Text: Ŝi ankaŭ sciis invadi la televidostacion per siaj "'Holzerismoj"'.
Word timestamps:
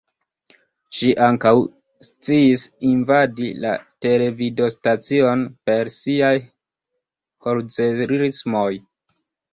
Ŝi 0.99 1.09
ankaŭ 1.25 1.51
sciis 2.07 2.63
invadi 2.93 3.51
la 3.65 3.73
televidostacion 4.07 5.45
per 5.71 5.93
siaj 5.99 6.33
"'Holzerismoj"'. 7.47 8.81